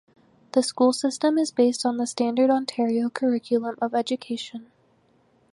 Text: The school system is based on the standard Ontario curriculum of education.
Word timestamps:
The 0.53 0.63
school 0.63 0.93
system 0.93 1.37
is 1.37 1.51
based 1.51 1.85
on 1.85 1.97
the 1.97 2.07
standard 2.07 2.49
Ontario 2.49 3.11
curriculum 3.11 3.77
of 3.83 3.93
education. 3.93 4.71